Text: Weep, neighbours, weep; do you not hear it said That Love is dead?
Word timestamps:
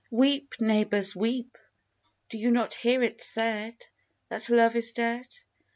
Weep, 0.09 0.55
neighbours, 0.59 1.15
weep; 1.15 1.59
do 2.29 2.39
you 2.39 2.49
not 2.49 2.73
hear 2.73 3.03
it 3.03 3.23
said 3.23 3.75
That 4.29 4.49
Love 4.49 4.75
is 4.75 4.93
dead? 4.93 5.27